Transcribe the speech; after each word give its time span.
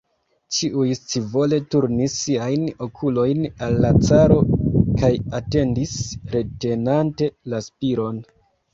Ĉiuj 0.59 0.85
scivole 0.99 1.59
turnis 1.73 2.15
siajn 2.21 2.65
okulojn 2.87 3.45
al 3.67 3.79
la 3.85 3.93
caro 4.09 4.41
kaj 5.05 5.15
atendis, 5.43 5.97
retenante 6.37 7.33
la 7.55 7.67
spiron. 7.71 8.23